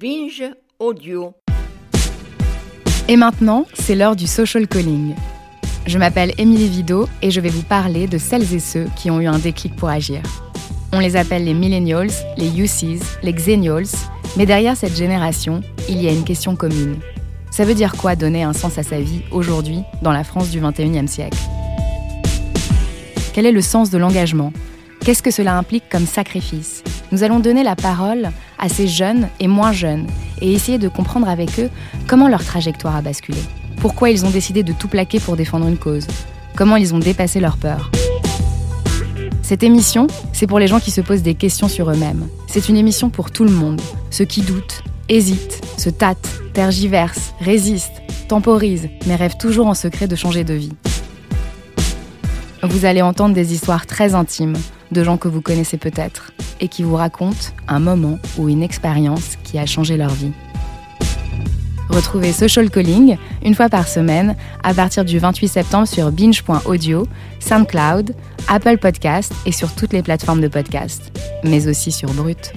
Binge 0.00 0.44
Audio. 0.78 1.34
Et 3.08 3.16
maintenant, 3.16 3.66
c'est 3.74 3.96
l'heure 3.96 4.14
du 4.14 4.28
social 4.28 4.68
calling. 4.68 5.16
Je 5.88 5.98
m'appelle 5.98 6.34
Émilie 6.38 6.68
Vido 6.68 7.08
et 7.20 7.32
je 7.32 7.40
vais 7.40 7.48
vous 7.48 7.64
parler 7.64 8.06
de 8.06 8.16
celles 8.16 8.54
et 8.54 8.60
ceux 8.60 8.86
qui 8.94 9.10
ont 9.10 9.20
eu 9.20 9.26
un 9.26 9.40
déclic 9.40 9.74
pour 9.74 9.88
agir. 9.88 10.22
On 10.92 11.00
les 11.00 11.16
appelle 11.16 11.44
les 11.44 11.54
millennials, 11.54 12.12
les 12.36 12.60
UCs, 12.60 13.02
les 13.24 13.32
xennials, 13.32 13.88
mais 14.36 14.46
derrière 14.46 14.76
cette 14.76 14.94
génération, 14.94 15.62
il 15.88 16.00
y 16.00 16.06
a 16.06 16.12
une 16.12 16.22
question 16.22 16.54
commune. 16.54 17.00
Ça 17.50 17.64
veut 17.64 17.74
dire 17.74 17.96
quoi 17.96 18.14
donner 18.14 18.44
un 18.44 18.52
sens 18.52 18.78
à 18.78 18.84
sa 18.84 19.00
vie 19.00 19.22
aujourd'hui 19.32 19.82
dans 20.02 20.12
la 20.12 20.22
France 20.22 20.50
du 20.50 20.60
21e 20.60 21.08
siècle? 21.08 21.38
Quel 23.32 23.46
est 23.46 23.52
le 23.52 23.62
sens 23.62 23.90
de 23.90 23.98
l'engagement? 23.98 24.52
Qu'est-ce 25.00 25.24
que 25.24 25.32
cela 25.32 25.56
implique 25.56 25.88
comme 25.90 26.06
sacrifice? 26.06 26.84
Nous 27.10 27.24
allons 27.24 27.40
donner 27.40 27.64
la 27.64 27.74
parole 27.74 28.30
à 28.58 28.68
ces 28.68 28.88
jeunes 28.88 29.28
et 29.40 29.48
moins 29.48 29.72
jeunes 29.72 30.06
et 30.40 30.52
essayer 30.52 30.78
de 30.78 30.88
comprendre 30.88 31.28
avec 31.28 31.58
eux 31.58 31.70
comment 32.06 32.28
leur 32.28 32.44
trajectoire 32.44 32.96
a 32.96 33.02
basculé. 33.02 33.38
Pourquoi 33.80 34.10
ils 34.10 34.26
ont 34.26 34.30
décidé 34.30 34.62
de 34.62 34.72
tout 34.72 34.88
plaquer 34.88 35.20
pour 35.20 35.36
défendre 35.36 35.68
une 35.68 35.76
cause 35.76 36.06
Comment 36.56 36.76
ils 36.76 36.94
ont 36.94 36.98
dépassé 36.98 37.38
leur 37.38 37.56
peur 37.56 37.90
Cette 39.42 39.62
émission, 39.62 40.08
c'est 40.32 40.48
pour 40.48 40.58
les 40.58 40.66
gens 40.66 40.80
qui 40.80 40.90
se 40.90 41.00
posent 41.00 41.22
des 41.22 41.34
questions 41.34 41.68
sur 41.68 41.90
eux-mêmes. 41.90 42.26
C'est 42.48 42.68
une 42.68 42.76
émission 42.76 43.10
pour 43.10 43.30
tout 43.30 43.44
le 43.44 43.52
monde. 43.52 43.80
Ceux 44.10 44.24
qui 44.24 44.42
doutent, 44.42 44.82
hésitent, 45.08 45.60
se 45.76 45.90
tâtent, 45.90 46.40
tergiversent, 46.54 47.34
résistent, 47.40 48.02
temporisent, 48.26 48.88
mais 49.06 49.14
rêvent 49.14 49.36
toujours 49.38 49.68
en 49.68 49.74
secret 49.74 50.08
de 50.08 50.16
changer 50.16 50.42
de 50.42 50.54
vie. 50.54 50.72
Vous 52.64 52.84
allez 52.84 53.02
entendre 53.02 53.34
des 53.34 53.54
histoires 53.54 53.86
très 53.86 54.16
intimes 54.16 54.56
de 54.90 55.04
gens 55.04 55.16
que 55.16 55.28
vous 55.28 55.40
connaissez 55.40 55.76
peut-être 55.76 56.32
et 56.60 56.68
qui 56.68 56.82
vous 56.82 56.96
racontent 56.96 57.52
un 57.66 57.78
moment 57.78 58.18
ou 58.36 58.48
une 58.48 58.62
expérience 58.62 59.36
qui 59.44 59.58
a 59.58 59.66
changé 59.66 59.96
leur 59.96 60.10
vie. 60.10 60.32
Retrouvez 61.88 62.32
Social 62.32 62.70
Calling 62.70 63.16
une 63.42 63.54
fois 63.54 63.68
par 63.68 63.88
semaine 63.88 64.36
à 64.62 64.74
partir 64.74 65.04
du 65.04 65.18
28 65.18 65.48
septembre 65.48 65.88
sur 65.88 66.12
binge.audio, 66.12 67.06
SoundCloud, 67.40 68.14
Apple 68.46 68.78
Podcast 68.78 69.32
et 69.46 69.52
sur 69.52 69.74
toutes 69.74 69.92
les 69.92 70.02
plateformes 70.02 70.40
de 70.40 70.48
podcast, 70.48 71.12
mais 71.44 71.66
aussi 71.66 71.90
sur 71.90 72.12
Brut. 72.12 72.52